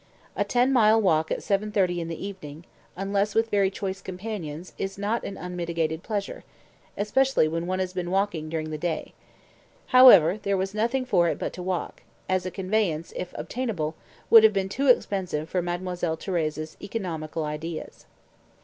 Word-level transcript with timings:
A 0.35 0.43
ten 0.43 0.73
mile 0.73 0.99
walk 0.99 1.29
at 1.29 1.41
7.30 1.41 1.99
in 1.99 2.07
the 2.07 2.25
evening, 2.25 2.65
unless 2.95 3.35
with 3.35 3.51
very 3.51 3.69
choice 3.69 4.01
companions, 4.01 4.73
is 4.79 4.97
not 4.97 5.23
an 5.23 5.37
unmitigated 5.37 6.01
pleasure, 6.01 6.43
especially 6.97 7.47
when 7.47 7.67
one 7.67 7.77
has 7.77 7.93
been 7.93 8.09
walking 8.09 8.49
during 8.49 8.71
the 8.71 8.79
day. 8.79 9.13
However, 9.93 10.39
there 10.41 10.57
was 10.57 10.73
nothing 10.73 11.05
for 11.05 11.29
it 11.29 11.37
but 11.37 11.53
to 11.53 11.61
walk, 11.61 12.01
as 12.27 12.47
a 12.47 12.49
conveyance, 12.49 13.13
if 13.15 13.31
obtainable, 13.37 13.93
would 14.31 14.43
have 14.43 14.53
been 14.53 14.69
too 14.69 14.87
expensive 14.87 15.47
for 15.47 15.61
Mademoiselle 15.61 16.17
Thérèse's 16.17 16.77
economical 16.81 17.43
ideas. 17.45 18.07